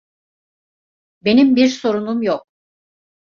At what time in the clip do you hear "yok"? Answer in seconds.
2.21-2.47